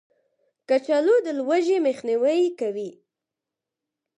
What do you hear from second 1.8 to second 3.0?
مخنیوی کوي